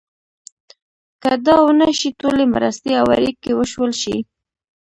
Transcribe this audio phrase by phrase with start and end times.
[1.21, 4.17] که دا ونه شي ټولې مرستې او اړیکې وشلول شي.